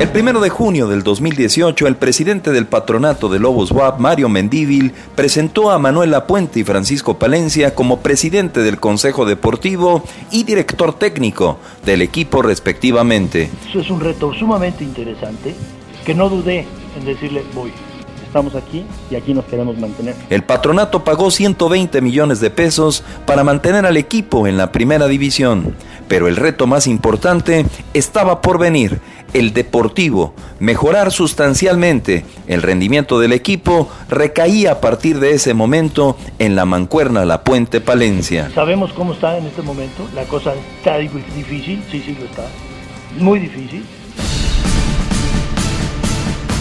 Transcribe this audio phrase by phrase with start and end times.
[0.00, 4.94] El primero de junio del 2018, el presidente del patronato de Lobos WAP, Mario Mendívil,
[5.14, 11.58] presentó a Manuel Lapuente y Francisco Palencia como presidente del Consejo Deportivo y director técnico
[11.84, 13.50] del equipo respectivamente.
[13.68, 15.54] Eso es un reto sumamente interesante
[16.06, 17.70] que no dudé en decirle voy.
[18.26, 20.14] Estamos aquí y aquí nos queremos mantener.
[20.30, 25.74] El patronato pagó 120 millones de pesos para mantener al equipo en la primera división,
[26.08, 29.00] pero el reto más importante estaba por venir,
[29.32, 30.34] el deportivo.
[30.58, 37.24] Mejorar sustancialmente el rendimiento del equipo recaía a partir de ese momento en la mancuerna
[37.24, 38.50] La Puente Palencia.
[38.54, 40.08] Sabemos cómo está en este momento.
[40.14, 42.46] La cosa está di- difícil, sí, sí lo está.
[43.18, 43.84] Muy difícil.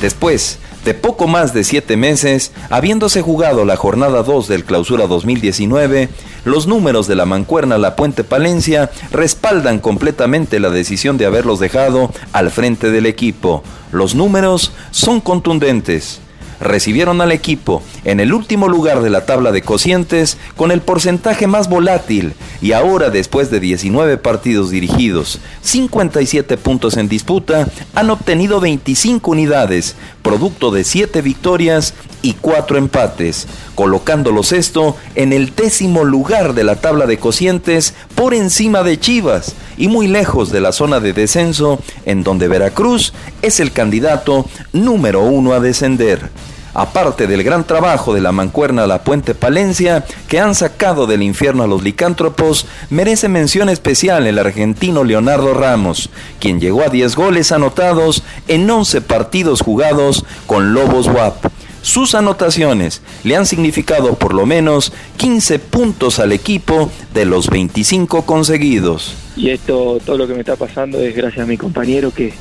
[0.00, 6.08] Después de poco más de siete meses, habiéndose jugado la jornada 2 del Clausura 2019,
[6.44, 12.10] los números de la mancuerna La Puente Palencia respaldan completamente la decisión de haberlos dejado
[12.32, 13.62] al frente del equipo.
[13.92, 16.20] Los números son contundentes.
[16.60, 21.46] Recibieron al equipo en el último lugar de la tabla de cocientes con el porcentaje
[21.46, 28.60] más volátil y ahora después de 19 partidos dirigidos, 57 puntos en disputa, han obtenido
[28.60, 36.54] 25 unidades, producto de 7 victorias y 4 empates, colocándolos esto en el décimo lugar
[36.54, 41.00] de la tabla de cocientes por encima de Chivas y muy lejos de la zona
[41.00, 46.30] de descenso en donde Veracruz es el candidato número uno a descender.
[46.72, 51.64] Aparte del gran trabajo de la mancuerna La Puente Palencia, que han sacado del infierno
[51.64, 57.50] a los licántropos, merece mención especial el argentino Leonardo Ramos, quien llegó a 10 goles
[57.50, 61.49] anotados en 11 partidos jugados con Lobos WAP.
[61.82, 68.26] Sus anotaciones le han significado por lo menos 15 puntos al equipo de los 25
[68.26, 69.14] conseguidos.
[69.36, 72.34] y esto, todo lo que me está pasando es gracias a mi compañero que,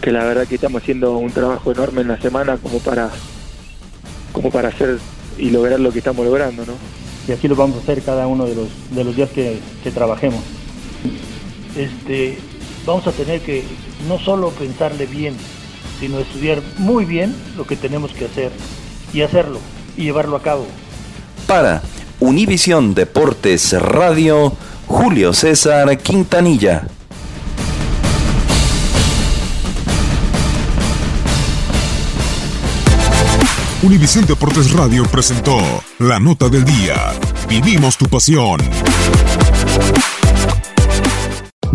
[0.00, 3.10] que la verdad que estamos haciendo un trabajo enorme en la semana como para,
[4.32, 4.98] como para hacer
[5.38, 6.74] y lograr lo que estamos logrando, ¿no?
[7.26, 9.90] Y así lo vamos a hacer cada uno de los, de los días que, que
[9.90, 10.40] trabajemos.
[11.76, 12.38] Este,
[12.86, 13.64] vamos a tener que
[14.08, 15.34] no solo pensarle bien,
[16.00, 18.52] sino estudiar muy bien lo que tenemos que hacer
[19.12, 19.58] y hacerlo
[19.96, 20.66] y llevarlo a cabo.
[21.46, 21.82] Para
[22.20, 24.52] Univisión Deportes Radio,
[24.86, 26.86] Julio César Quintanilla.
[33.82, 35.56] Univisión Deportes Radio presentó
[36.00, 37.14] La Nota del Día.
[37.48, 38.60] Vivimos tu pasión.